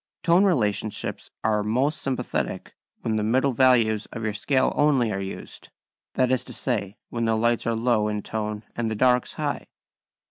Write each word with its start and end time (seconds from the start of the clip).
#Tone 0.23 0.45
relationships 0.45 1.29
are 1.43 1.61
most 1.61 2.01
sympathetic 2.01 2.73
when 3.01 3.17
the 3.17 3.23
middle 3.23 3.51
values 3.53 4.07
of 4.07 4.23
your 4.23 4.33
scale 4.33 4.73
only 4.75 5.11
are 5.11 5.21
used, 5.21 5.69
that 6.15 6.31
is 6.31 6.43
to 6.45 6.53
say, 6.53 6.97
when 7.09 7.25
the 7.25 7.35
lights 7.37 7.67
are 7.67 7.75
low 7.75 8.07
in 8.07 8.23
tone 8.23 8.63
and 8.75 8.89
the 8.89 8.95
darks 8.95 9.33
high. 9.35 9.67